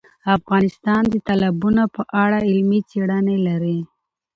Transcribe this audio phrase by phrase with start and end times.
[0.37, 3.79] افغانستان د تالابونه په اړه علمي څېړنې لري.